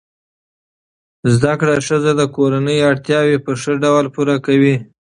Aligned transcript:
زده 1.33 1.53
کړه 1.59 1.75
ښځه 1.87 2.11
د 2.15 2.21
کورنۍ 2.35 2.77
اړتیاوې 2.89 3.37
په 3.45 3.51
ښه 3.61 3.73
ډول 3.83 4.05
پوره 4.15 4.35
کوي. 4.45 4.75